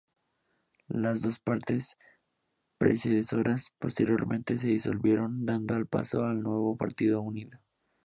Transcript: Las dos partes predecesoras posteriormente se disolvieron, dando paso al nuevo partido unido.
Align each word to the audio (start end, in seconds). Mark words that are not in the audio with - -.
Las 0.87 1.21
dos 1.21 1.37
partes 1.39 1.95
predecesoras 2.79 3.71
posteriormente 3.77 4.57
se 4.57 4.65
disolvieron, 4.65 5.45
dando 5.45 5.75
paso 5.85 6.23
al 6.23 6.41
nuevo 6.41 6.75
partido 6.75 7.21
unido. 7.21 7.59